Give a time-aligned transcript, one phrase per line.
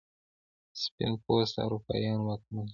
[0.81, 2.69] سپین پوسته اروپایان واکمن شول.